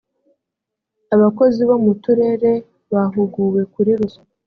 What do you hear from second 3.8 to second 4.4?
ruswa.